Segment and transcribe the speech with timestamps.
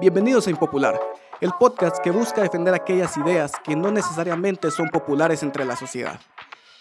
[0.00, 0.96] Bienvenidos a Impopular,
[1.40, 6.20] el podcast que busca defender aquellas ideas que no necesariamente son populares entre la sociedad.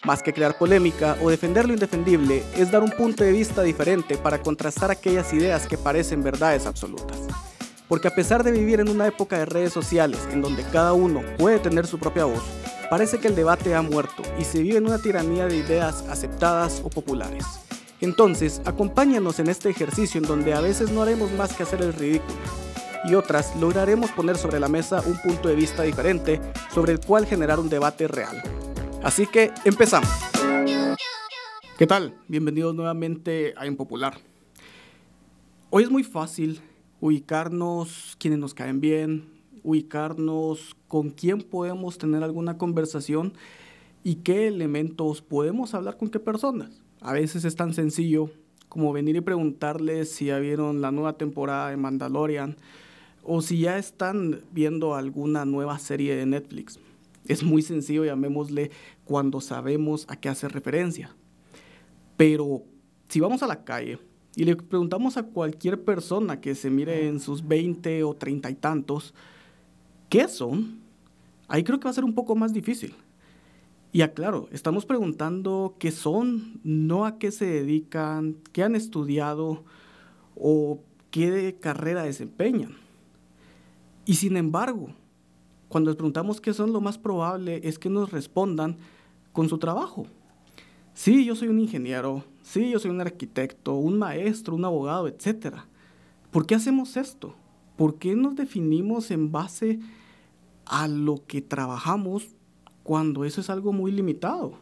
[0.03, 4.19] Más que crear polémica o defender lo indefendible, es dar un punto de vista diferente
[4.19, 7.17] para contrastar aquellas ideas que parecen verdades absolutas.
[7.87, 11.23] Porque a pesar de vivir en una época de redes sociales en donde cada uno
[11.39, 12.43] puede tener su propia voz,
[12.87, 16.83] parece que el debate ha muerto y se vive en una tiranía de ideas aceptadas
[16.83, 17.45] o populares.
[17.99, 21.93] Entonces, acompáñanos en este ejercicio en donde a veces no haremos más que hacer el
[21.93, 22.37] ridículo
[23.03, 26.41] y otras lograremos poner sobre la mesa un punto de vista diferente
[26.73, 28.41] sobre el cual generar un debate real.
[29.03, 30.09] Así que empezamos.
[31.77, 32.15] ¿Qué tal?
[32.27, 34.17] Bienvenidos nuevamente a Impopular.
[35.69, 36.61] Hoy es muy fácil
[36.99, 39.29] ubicarnos quienes nos caen bien,
[39.63, 43.33] ubicarnos con quién podemos tener alguna conversación
[44.03, 46.81] y qué elementos podemos hablar con qué personas.
[47.01, 48.31] A veces es tan sencillo
[48.69, 52.57] como venir y preguntarles si ya vieron la nueva temporada de Mandalorian
[53.27, 56.79] o si ya están viendo alguna nueva serie de Netflix.
[57.27, 58.71] Es muy sencillo, llamémosle
[59.03, 61.13] cuando sabemos a qué hace referencia.
[62.15, 62.63] Pero
[63.09, 63.99] si vamos a la calle
[64.35, 68.55] y le preguntamos a cualquier persona que se mire en sus 20 o 30 y
[68.55, 69.13] tantos,
[70.07, 70.79] ¿qué son?
[71.49, 72.95] Ahí creo que va a ser un poco más difícil.
[73.91, 79.65] Y aclaro, estamos preguntando qué son, no a qué se dedican, qué han estudiado
[80.35, 80.79] o
[81.11, 82.86] qué carrera desempeñan.
[84.07, 84.87] Y sin embargo,
[85.67, 88.77] cuando les preguntamos qué son, lo más probable es que nos respondan
[89.33, 90.07] con su trabajo.
[90.95, 95.57] Sí, yo soy un ingeniero, sí, yo soy un arquitecto, un maestro, un abogado, etc.
[96.31, 97.35] ¿Por qué hacemos esto?
[97.75, 99.79] ¿Por qué nos definimos en base
[100.69, 102.29] a lo que trabajamos
[102.83, 104.53] cuando eso es algo muy limitado.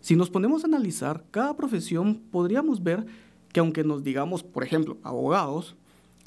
[0.00, 3.06] Si nos ponemos a analizar cada profesión, podríamos ver
[3.52, 5.76] que aunque nos digamos, por ejemplo, abogados,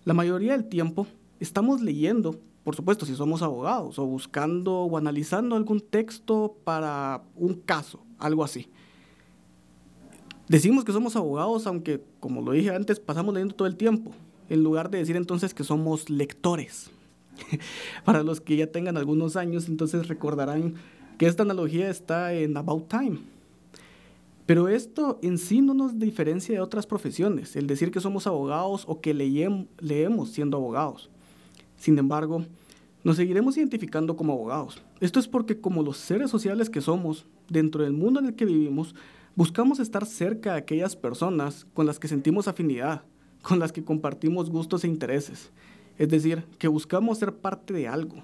[0.04, 1.06] la mayoría del tiempo
[1.40, 7.54] estamos leyendo, por supuesto, si somos abogados, o buscando o analizando algún texto para un
[7.54, 8.68] caso, algo así.
[10.50, 14.12] Decimos que somos abogados, aunque, como lo dije antes, pasamos leyendo todo el tiempo,
[14.50, 16.92] en lugar de decir entonces que somos lectores.
[18.04, 20.74] Para los que ya tengan algunos años, entonces recordarán
[21.18, 23.20] que esta analogía está en About Time.
[24.46, 28.84] Pero esto en sí no nos diferencia de otras profesiones, el decir que somos abogados
[28.90, 31.10] o que leemos siendo abogados.
[31.78, 32.44] Sin embargo,
[33.04, 34.82] nos seguiremos identificando como abogados.
[35.00, 38.46] Esto es porque como los seres sociales que somos, dentro del mundo en el que
[38.46, 38.96] vivimos,
[39.36, 43.04] buscamos estar cerca de aquellas personas con las que sentimos afinidad,
[43.42, 45.52] con las que compartimos gustos e intereses.
[45.98, 48.24] Es decir, que buscamos ser parte de algo.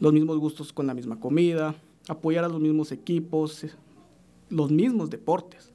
[0.00, 1.74] Los mismos gustos con la misma comida,
[2.08, 3.66] apoyar a los mismos equipos,
[4.50, 5.72] los mismos deportes.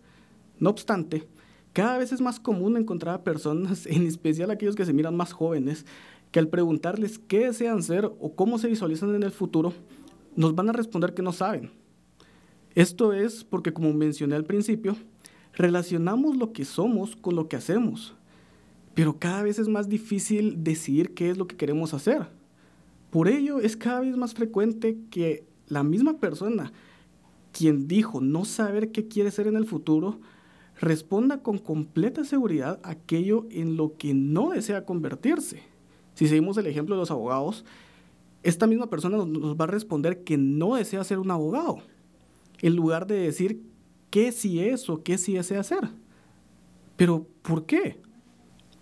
[0.60, 1.28] No obstante,
[1.74, 5.34] cada vez es más común encontrar a personas, en especial aquellos que se miran más
[5.34, 5.86] jóvenes,
[6.32, 9.74] que al preguntarles qué desean ser o cómo se visualizan en el futuro,
[10.36, 11.72] nos van a responder que no saben.
[12.76, 14.96] Esto es porque, como mencioné al principio,
[15.54, 18.16] relacionamos lo que somos con lo que hacemos,
[18.94, 22.28] pero cada vez es más difícil decidir qué es lo que queremos hacer.
[23.10, 26.72] Por ello, es cada vez más frecuente que la misma persona
[27.52, 30.20] quien dijo no saber qué quiere ser en el futuro,
[30.80, 35.62] responda con completa seguridad aquello en lo que no desea convertirse.
[36.20, 37.64] Si seguimos el ejemplo de los abogados,
[38.44, 41.78] esta misma persona nos, va a responder que no desea ser un abogado,
[42.62, 43.64] en lugar de decir
[44.10, 45.90] qué sí es o qué sí desea hacer.
[46.98, 48.02] Pero, ¿por qué?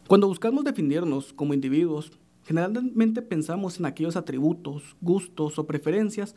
[0.07, 2.11] Cuando buscamos definirnos como individuos,
[2.43, 6.33] generalmente pensamos en aquellos atributos, gustos o preferencias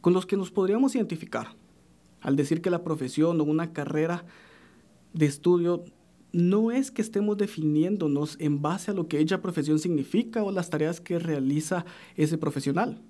[0.00, 1.54] con los que nos podríamos identificar.
[2.22, 4.24] Al decir que la profesión o una carrera
[5.12, 5.84] de estudio
[6.32, 10.70] no es que estemos definiéndonos en base a lo que ella profesión significa o las
[10.70, 11.84] tareas que realiza
[12.16, 13.00] ese profesional.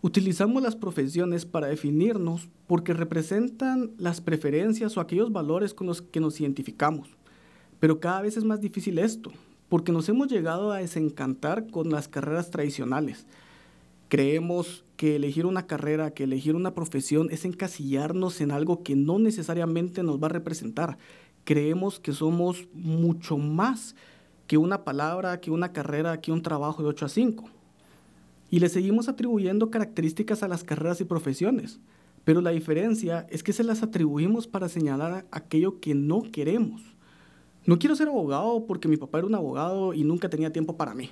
[0.00, 6.20] Utilizamos las profesiones para definirnos porque representan las preferencias o aquellos valores con los que
[6.20, 7.08] nos identificamos.
[7.80, 9.32] Pero cada vez es más difícil esto,
[9.68, 13.26] porque nos hemos llegado a desencantar con las carreras tradicionales,
[14.08, 19.18] Creemos que elegir una carrera, que elegir una profesión es encasillarnos en algo que no
[19.18, 20.96] necesariamente nos va a representar.
[21.48, 23.96] Creemos que somos mucho más
[24.46, 27.44] que una palabra, que una carrera, que un trabajo de 8 a 5.
[28.50, 31.80] Y le seguimos atribuyendo características a las carreras y profesiones.
[32.24, 36.82] Pero la diferencia es que se las atribuimos para señalar aquello que no queremos.
[37.64, 40.92] No quiero ser abogado porque mi papá era un abogado y nunca tenía tiempo para
[40.92, 41.08] mí.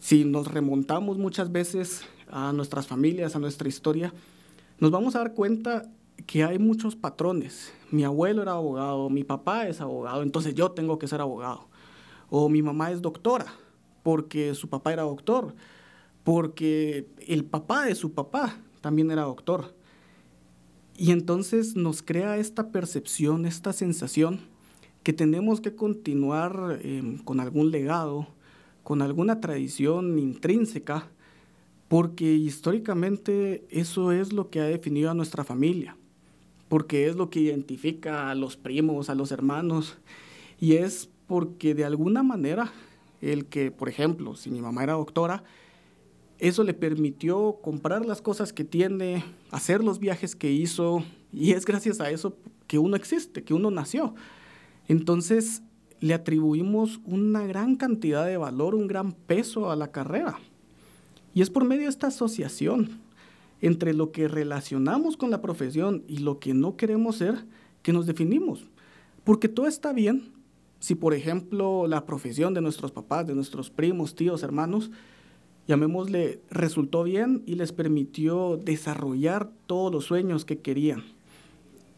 [0.00, 4.14] Si nos remontamos muchas veces a nuestras familias, a nuestra historia,
[4.80, 5.90] nos vamos a dar cuenta
[6.26, 7.72] que hay muchos patrones.
[7.90, 11.68] Mi abuelo era abogado, mi papá es abogado, entonces yo tengo que ser abogado.
[12.30, 13.46] O mi mamá es doctora,
[14.02, 15.54] porque su papá era doctor,
[16.24, 19.74] porque el papá de su papá también era doctor.
[20.96, 24.40] Y entonces nos crea esta percepción, esta sensación
[25.02, 28.26] que tenemos que continuar em, con algún legado,
[28.82, 31.08] con alguna tradición intrínseca,
[31.88, 35.96] porque históricamente eso es lo que ha definido a nuestra familia,
[36.68, 39.98] porque es lo que identifica a los primos, a los hermanos,
[40.60, 42.72] y es porque de alguna manera
[43.20, 45.44] el que, por ejemplo, si mi mamá era doctora,
[46.38, 51.64] eso le permitió comprar las cosas que tiene, hacer los viajes que hizo, y es
[51.64, 52.36] gracias a eso
[52.66, 54.14] que uno existe, que uno nació.
[54.86, 55.62] Entonces
[56.00, 60.38] le atribuimos una gran cantidad de valor, un gran peso a la carrera.
[61.34, 63.00] Y es por medio de esta asociación
[63.60, 67.44] entre lo que relacionamos con la profesión y lo que no queremos ser
[67.82, 68.64] que nos definimos.
[69.24, 70.32] Porque todo está bien
[70.80, 74.90] si, por ejemplo, la profesión de nuestros papás, de nuestros primos, tíos, hermanos,
[75.66, 81.02] llamémosle, resultó bien y les permitió desarrollar todos los sueños que querían.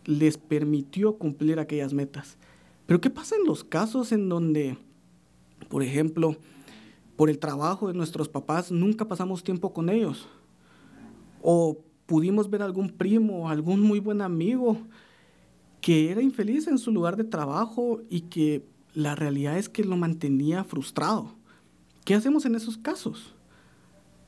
[0.07, 2.39] Les permitió cumplir aquellas metas.
[2.87, 4.79] Pero ¿qué pasa en los casos en donde,
[5.69, 6.37] por ejemplo,
[7.17, 10.27] por el trabajo de nuestros papás nunca pasamos tiempo con ellos?
[11.43, 14.79] O pudimos ver algún primo, algún muy buen amigo
[15.81, 19.97] que era infeliz en su lugar de trabajo y que la realidad es que lo
[19.97, 21.35] mantenía frustrado.
[22.05, 23.35] ¿Qué hacemos en esos casos?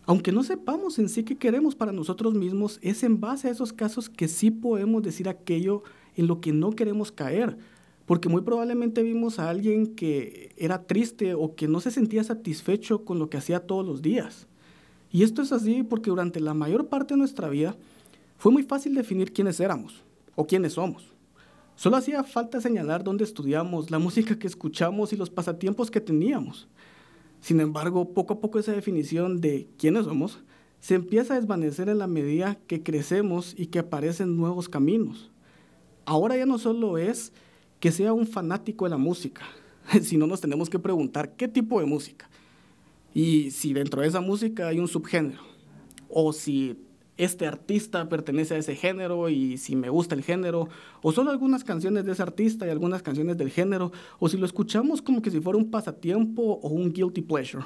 [0.05, 3.73] aunque no sepamos en sí qué queremos para nosotros mismos, es en base a esos
[3.73, 5.83] casos que sí podemos decir aquello
[6.17, 7.57] en lo que no queremos caer.
[8.05, 13.05] Porque muy probablemente vimos a alguien que era triste o que no se sentía satisfecho
[13.05, 14.49] con lo que hacía todos los días.
[15.13, 17.77] Y esto es así porque durante la mayor parte de nuestra vida
[18.39, 20.03] fue muy fácil definir quiénes éramos
[20.35, 21.13] o quiénes somos.
[21.77, 26.67] Solo hacía falta señalar dónde estudiamos, la música que escuchamos y los pasatiempos que teníamos.
[27.41, 30.39] Sin embargo, poco a poco esa definición de quiénes somos
[30.81, 35.31] se empieza a desvanecer en la medida que crecemos y que aparecen nuevos caminos.
[36.07, 37.33] Ahora ya no solo es
[37.81, 39.43] que sea un fanático de la música,
[40.03, 42.31] sino nos tenemos que preguntar qué tipo de música.
[43.15, 45.43] Y si dentro de esa música hay un subgénero,
[46.09, 46.77] o si
[47.17, 50.69] este artista pertenece a ese género y si me gusta el género,
[51.03, 54.47] o solo algunas canciones de ese artista y algunas canciones del género, o si lo
[54.47, 57.65] escuchamos como que si fuera un pasatiempo o un guilty pleasure.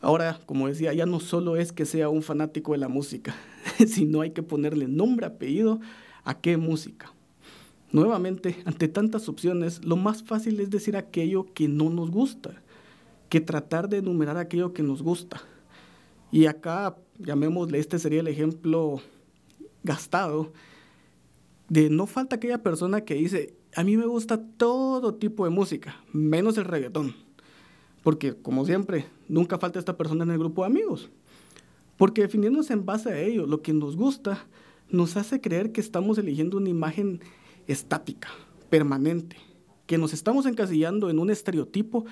[0.00, 3.34] Ahora, como decía, ya no solo es que sea un fanático de la música,
[3.86, 5.80] sino hay que ponerle nombre, apellido
[6.24, 7.12] a qué música.
[7.90, 12.62] Nuevamente, ante tantas opciones, lo más fácil es decir aquello que no nos gusta,
[13.28, 15.42] que tratar de enumerar aquello que nos gusta.
[16.30, 19.00] Y acá, llamémosle, este sería el ejemplo
[19.82, 20.52] gastado,
[21.68, 26.02] de no falta aquella persona que dice, a mí me gusta todo tipo de música,
[26.12, 27.14] menos el reggaetón.
[28.02, 31.10] Porque, como siempre, nunca falta esta persona en el grupo de amigos.
[31.96, 34.46] Porque definiéndose en base a ello, lo que nos gusta,
[34.88, 37.20] nos hace creer que estamos eligiendo una imagen
[37.66, 38.28] estática,
[38.70, 39.36] permanente,
[39.86, 42.06] que nos estamos encasillando en un estereotipo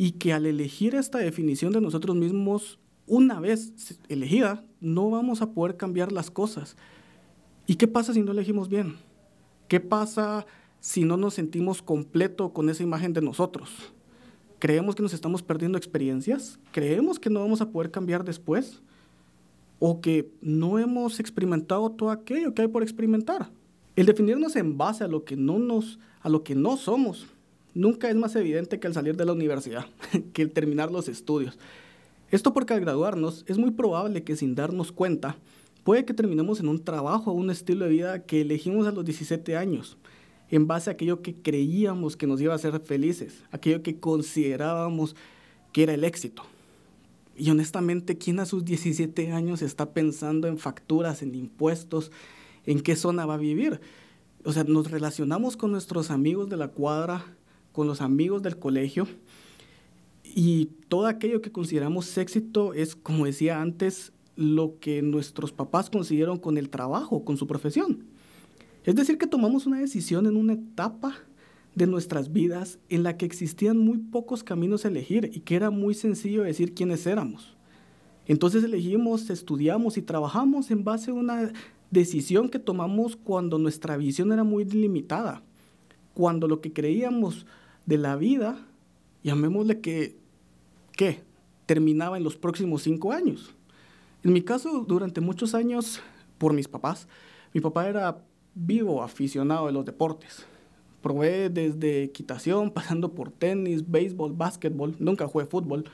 [0.00, 2.78] y que al elegir esta definición de nosotros mismos
[3.08, 6.76] una vez elegida, no vamos a poder cambiar las cosas.
[7.66, 8.94] ¿Y qué pasa si no elegimos bien?
[9.66, 10.46] ¿Qué pasa
[10.78, 13.70] si no nos sentimos completo con esa imagen de nosotros?
[14.60, 16.60] ¿Creemos que nos estamos perdiendo experiencias?
[16.70, 18.80] ¿Creemos que no vamos a poder cambiar después?
[19.80, 23.50] ¿O que no hemos experimentado todo aquello que hay por experimentar?
[23.96, 27.26] El definirnos en base a lo que no nos, a lo que no somos,
[27.74, 29.86] nunca es más evidente que al salir de la universidad,
[30.32, 31.58] que el terminar los estudios.
[32.30, 35.36] Esto porque al graduarnos es muy probable que sin darnos cuenta
[35.82, 39.06] puede que terminemos en un trabajo o un estilo de vida que elegimos a los
[39.06, 39.96] 17 años,
[40.50, 45.16] en base a aquello que creíamos que nos iba a hacer felices, aquello que considerábamos
[45.72, 46.42] que era el éxito.
[47.38, 52.10] Y honestamente, ¿quién a sus 17 años está pensando en facturas, en impuestos,
[52.66, 53.80] en qué zona va a vivir?
[54.44, 57.24] O sea, nos relacionamos con nuestros amigos de la cuadra,
[57.78, 59.06] con los amigos del colegio,
[60.24, 66.38] y todo aquello que consideramos éxito es, como decía antes, lo que nuestros papás consiguieron
[66.38, 68.02] con el trabajo, con su profesión.
[68.82, 71.14] Es decir, que tomamos una decisión en una etapa
[71.76, 75.70] de nuestras vidas en la que existían muy pocos caminos a elegir y que era
[75.70, 77.56] muy sencillo decir quiénes éramos.
[78.26, 81.52] Entonces elegimos, estudiamos y trabajamos en base a una
[81.92, 85.44] decisión que tomamos cuando nuestra visión era muy limitada,
[86.12, 87.46] cuando lo que creíamos
[87.88, 88.66] de la vida
[89.22, 90.18] llamémosle que,
[90.92, 91.22] ¿qué?
[91.64, 93.54] Terminaba en los próximos cinco años.
[94.22, 96.02] En mi caso, durante muchos años,
[96.36, 97.08] por mis papás,
[97.54, 98.22] mi papá era
[98.54, 100.44] vivo aficionado de los deportes.
[101.00, 105.84] Probé desde equitación, pasando por tenis, béisbol, básquetbol, nunca jugué fútbol.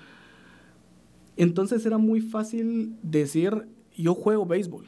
[1.37, 4.87] Entonces era muy fácil decir, yo juego béisbol.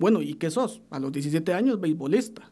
[0.00, 0.82] Bueno, ¿y qué sos?
[0.90, 2.50] A los 17 años, beisbolista.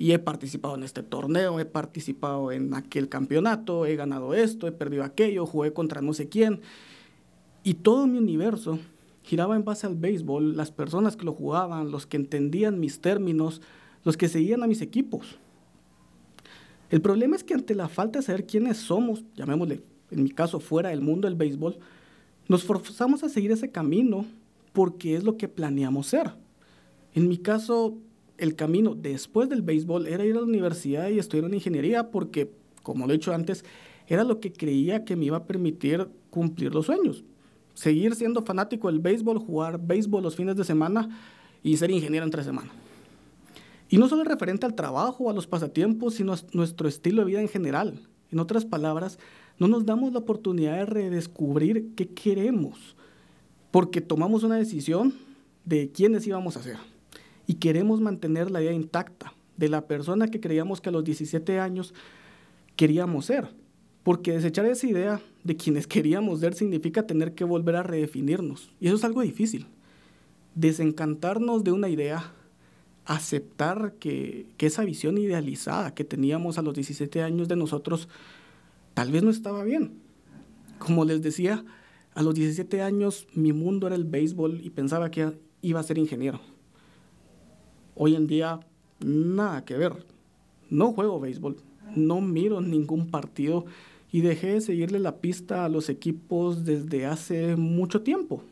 [0.00, 4.72] Y he participado en este torneo, he participado en aquel campeonato, he ganado esto, he
[4.72, 6.62] perdido aquello, jugué contra no sé quién.
[7.64, 8.78] Y todo mi universo
[9.24, 13.60] giraba en base al béisbol, las personas que lo jugaban, los que entendían mis términos,
[14.02, 15.36] los que seguían a mis equipos.
[16.88, 20.60] El problema es que ante la falta de saber quiénes somos, llamémosle, en mi caso,
[20.60, 21.76] fuera del mundo del béisbol,
[22.48, 24.24] nos forzamos a seguir ese camino
[24.72, 26.32] porque es lo que planeamos ser.
[27.14, 27.98] En mi caso,
[28.40, 32.50] el camino después del béisbol era ir a la universidad y estudiar en ingeniería porque,
[32.82, 33.64] como lo he dicho antes,
[34.06, 37.22] era lo que creía que me iba a permitir cumplir los sueños.
[37.74, 41.20] Seguir siendo fanático del béisbol, jugar béisbol los fines de semana
[41.62, 42.70] y ser ingeniero entre semana.
[43.88, 47.40] Y no solo referente al trabajo a los pasatiempos, sino a nuestro estilo de vida
[47.40, 48.00] en general.
[48.32, 49.18] En otras palabras,
[49.58, 52.96] no nos damos la oportunidad de redescubrir qué queremos,
[53.70, 55.14] porque tomamos una decisión
[55.64, 56.78] de quiénes íbamos a ser.
[57.50, 61.58] Y queremos mantener la idea intacta de la persona que creíamos que a los 17
[61.58, 61.94] años
[62.76, 63.48] queríamos ser.
[64.04, 68.70] Porque desechar esa idea de quienes queríamos ser significa tener que volver a redefinirnos.
[68.78, 69.66] Y eso es algo difícil.
[70.54, 72.32] Desencantarnos de una idea
[73.04, 78.08] aceptar que, esa visión idealizada que teníamos a los 17 años de nosotros
[78.94, 79.94] tal vez no estaba bien.
[80.78, 81.64] Como les decía,
[82.14, 85.98] a los 17 años mi mundo era el béisbol y pensaba que iba a ser
[85.98, 86.40] ingeniero.
[88.02, 88.60] Hoy en día,
[89.04, 90.06] nada que ver.
[90.70, 91.58] No juego béisbol,
[91.94, 93.66] no miro ningún partido
[94.10, 98.42] y dejé de seguirle la pista a los equipos desde hace mucho tiempo.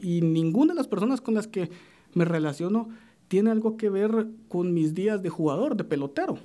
[0.00, 1.70] Y ninguna de las personas con las que
[2.14, 2.88] me relaciono
[3.28, 6.36] tiene algo que ver con mis días de jugador, de pelotero.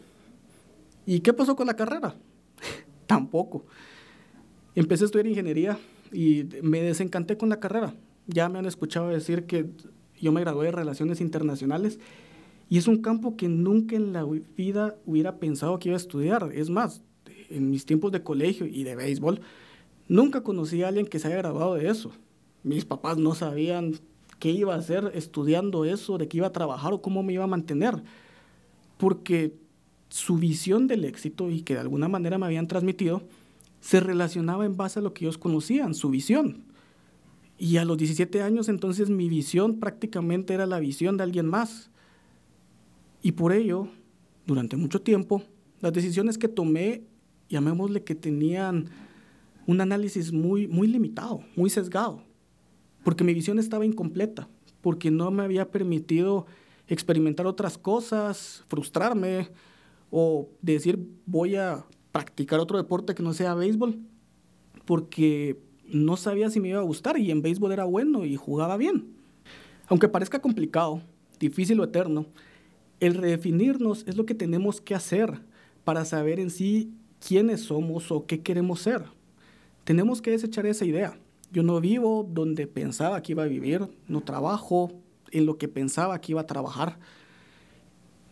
[1.07, 2.13] ¿Y qué pasó con la carrera?
[3.07, 3.65] Tampoco.
[4.75, 5.79] Empecé a estudiar ingeniería
[6.11, 7.95] y me desencanté con la carrera.
[8.27, 9.71] Ya me han escuchado decir que
[10.21, 11.97] yo me gradué de Relaciones Internacionales
[12.69, 14.25] y es un campo que nunca en la
[14.57, 16.49] vida hubiera pensado que iba a estudiar.
[16.53, 17.01] Es más,
[17.49, 19.41] en mis tiempos de colegio y de béisbol,
[20.07, 22.11] nunca conocí a alguien que se haya graduado de eso.
[22.63, 23.95] Mis papás no sabían
[24.39, 27.43] qué iba a hacer estudiando eso, de qué iba a trabajar o cómo me iba
[27.43, 28.01] a mantener.
[28.97, 29.53] Porque
[30.09, 33.23] su visión del éxito y que de alguna manera me habían transmitido,
[33.81, 36.63] se relacionaba en base a lo que ellos conocían, su visión.
[37.57, 41.89] Y a los 17 años entonces mi visión prácticamente era la visión de alguien más.
[43.23, 43.87] Y por ello,
[44.45, 45.41] durante mucho tiempo,
[45.81, 47.01] las decisiones que tomé,
[47.49, 48.89] llamémosle que tenían
[49.65, 52.21] un análisis muy, muy limitado, muy sesgado
[53.03, 54.47] porque mi visión estaba incompleta,
[54.81, 56.45] porque no me había permitido
[56.87, 59.49] experimentar otras cosas, frustrarme
[60.09, 63.99] o decir voy a practicar otro deporte que no sea béisbol,
[64.85, 68.77] porque no sabía si me iba a gustar y en béisbol era bueno y jugaba
[68.77, 69.13] bien.
[69.87, 71.01] Aunque parezca complicado,
[71.39, 72.25] difícil o eterno,
[73.05, 75.41] el redefinirnos es lo que tenemos que hacer
[75.83, 76.93] para saber en sí
[77.25, 79.03] quiénes somos o qué queremos ser.
[79.83, 81.17] Tenemos que desechar esa idea
[81.53, 84.91] yo no vivo donde pensaba que iba a vivir, no trabajo
[85.29, 86.97] en lo que pensaba que iba a trabajar.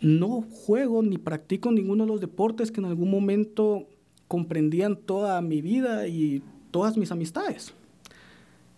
[0.02, 3.88] No juego ni practico ninguno de los deportes que en algún momento
[4.28, 7.76] comprendían toda mi vida y todas mis amistades.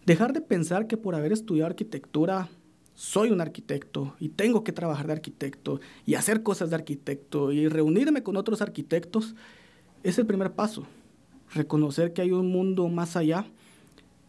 [0.06, 2.50] Dejar de pensar que por haber estudiado arquitectura
[2.96, 7.68] soy un arquitecto y tengo que trabajar de arquitecto y hacer cosas de arquitecto y
[7.68, 9.36] reunirme con otros arquitectos
[10.04, 10.86] es el primer paso.
[11.54, 13.46] Reconocer que hay un mundo más allá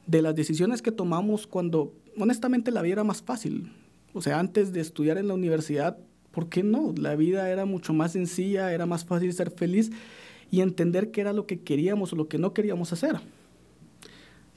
[0.07, 3.73] de las decisiones que tomamos cuando honestamente la vida era más fácil.
[4.13, 5.99] O sea, antes de estudiar en la universidad,
[6.31, 6.95] ¿por qué no?
[6.97, 9.91] La vida era mucho más sencilla, era más fácil ser feliz
[10.51, 13.21] y entender qué era lo que queríamos o lo que no queríamos hacer.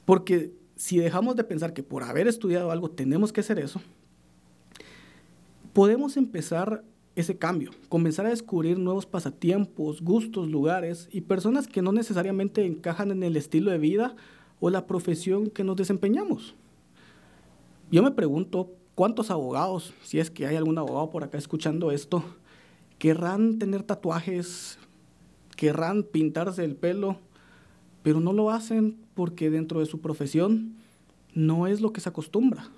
[0.04, 3.80] Porque si dejamos de pensar que por haber estudiado algo tenemos que hacer eso,
[5.72, 6.84] podemos empezar
[7.16, 13.10] ese cambio, comenzar a descubrir nuevos pasatiempos, gustos, lugares y personas que no necesariamente encajan
[13.10, 14.14] en el estilo de vida
[14.60, 16.54] o la profesión que nos desempeñamos.
[17.90, 22.22] Yo me pregunto cuántos abogados, si es que hay algún abogado por acá escuchando esto,
[22.98, 24.78] querrán tener tatuajes,
[25.56, 27.18] querrán pintarse el pelo,
[28.02, 30.74] pero no lo hacen porque dentro de su profesión
[31.34, 32.68] no es lo que se acostumbra.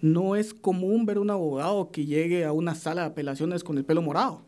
[0.00, 3.84] No es común ver un abogado que llegue a una sala de apelaciones con el
[3.84, 4.42] pelo morado.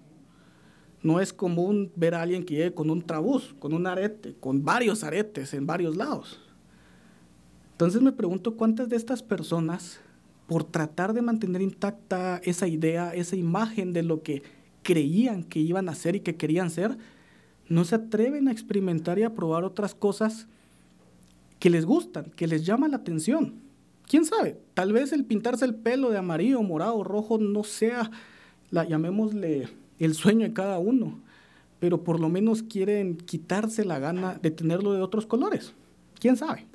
[1.03, 4.65] No es común ver a alguien que llegue con un trabús, con un arete, con
[4.65, 6.41] varios aretes en varios lados.
[7.73, 10.01] Entonces me pregunto cuántas de estas personas,
[10.47, 14.43] por tratar de mantener intacta esa idea, esa imagen de lo que
[14.83, 16.99] creían que iban a ser y que querían ser,
[17.69, 20.49] no se atreven a experimentar y a probar otras cosas
[21.59, 23.55] que les gustan, que les llaman la atención.
[24.11, 24.59] ¿Quién sabe?
[24.75, 28.11] Tal vez el pintarse el pelo de amarillo, morado, rojo no sea,
[28.71, 29.69] la, llamémosle,
[30.01, 31.21] el sueño de cada uno,
[31.79, 35.75] pero por lo menos quieren quitarse la gana de tenerlo de otros colores.
[36.19, 36.67] ¿Quién sabe?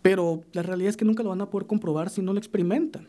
[0.00, 3.08] Pero la realidad es que nunca lo van a poder comprobar si no lo experimentan.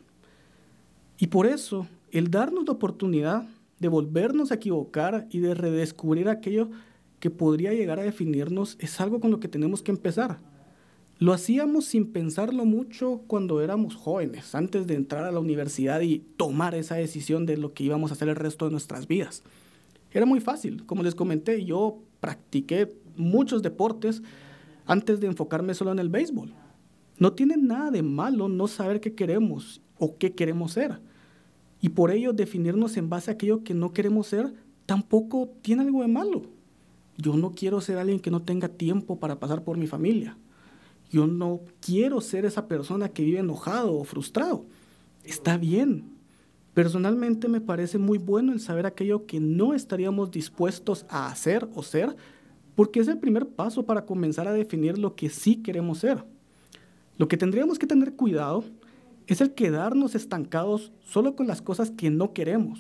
[1.18, 3.48] Y por eso, el darnos la oportunidad
[3.80, 6.70] de volvernos a equivocar y de redescubrir aquello
[7.22, 10.51] que podría llegar a definirnos es algo con lo que tenemos que empezar.
[11.22, 16.18] Lo hacíamos sin pensarlo mucho cuando éramos jóvenes, antes de entrar a la universidad y
[16.18, 19.44] tomar esa decisión de lo que íbamos a hacer el resto de nuestras vidas.
[20.12, 24.24] Era muy fácil, como les comenté, yo practiqué muchos deportes
[24.88, 26.56] antes de enfocarme solo en el béisbol.
[27.20, 31.02] No tiene nada de malo no saber qué queremos o qué queremos ser.
[31.82, 34.56] Y por ello definirnos en base a aquello que no queremos ser
[34.88, 36.42] tampoco tiene algo de malo.
[37.16, 40.36] Yo no quiero ser alguien que no tenga tiempo para pasar por mi familia.
[41.12, 44.66] Yo no quiero ser esa persona que vive enojado o frustrado.
[45.26, 46.06] Está bien.
[46.74, 51.84] Personalmente me parece muy bueno el saber aquello que no estaríamos dispuestos a hacer o
[51.84, 52.16] ser,
[52.76, 56.24] porque es el primer paso para comenzar a definir lo que sí queremos ser.
[57.18, 58.64] Lo que tendríamos que tener cuidado
[59.28, 62.80] es el quedarnos estancados solo con las cosas que no queremos.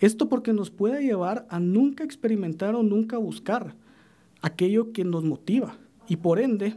[0.00, 3.76] Esto porque nos puede llevar a nunca experimentar o nunca buscar
[4.42, 5.76] aquello que nos motiva
[6.08, 6.76] y por ende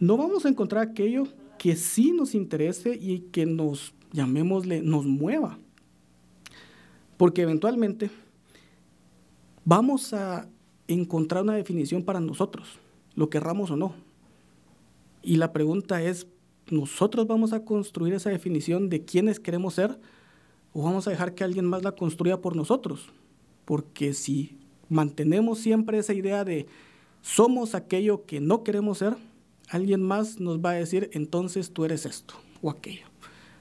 [0.00, 1.24] no vamos a encontrar aquello
[1.58, 5.58] que sí nos interese y que nos, llamémosle, nos mueva.
[7.16, 8.10] Porque eventualmente
[9.64, 10.48] vamos a
[10.86, 12.78] encontrar una definición para nosotros,
[13.14, 13.94] lo querramos o no.
[15.22, 16.26] Y la pregunta es,
[16.70, 19.98] nosotros vamos a construir esa definición de quiénes queremos ser
[20.72, 23.08] o vamos a dejar que alguien más la construya por nosotros.
[23.64, 24.56] Porque si
[24.88, 26.66] mantenemos siempre esa idea de
[27.20, 29.16] somos aquello que no queremos ser,
[29.68, 33.06] alguien más nos va a decir entonces tú eres esto o aquello.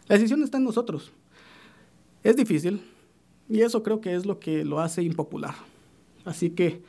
[0.07, 1.11] La decisión está en nosotros.
[2.23, 2.81] Es difícil
[3.49, 5.55] y eso creo que es lo que lo hace impopular.
[6.25, 6.81] Así que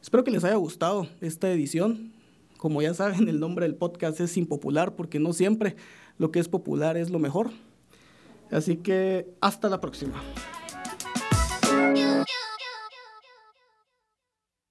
[0.00, 2.12] espero que les haya gustado esta edición.
[2.58, 5.76] Como ya saben, el nombre del podcast es impopular porque no siempre
[6.18, 7.50] lo que es popular es lo mejor.
[8.50, 10.22] Así que hasta la próxima.